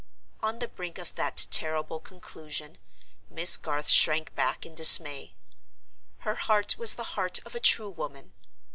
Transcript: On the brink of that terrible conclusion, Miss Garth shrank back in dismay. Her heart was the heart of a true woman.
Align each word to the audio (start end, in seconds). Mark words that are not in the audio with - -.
On 0.39 0.57
the 0.57 0.67
brink 0.67 0.97
of 0.97 1.13
that 1.13 1.45
terrible 1.51 1.99
conclusion, 1.99 2.79
Miss 3.29 3.55
Garth 3.55 3.87
shrank 3.87 4.33
back 4.33 4.65
in 4.65 4.73
dismay. 4.73 5.35
Her 6.21 6.33
heart 6.33 6.75
was 6.79 6.95
the 6.95 7.03
heart 7.13 7.37
of 7.45 7.53
a 7.53 7.59
true 7.59 7.91
woman. 7.91 8.33